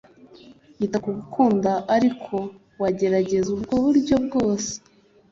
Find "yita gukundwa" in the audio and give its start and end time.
0.79-1.71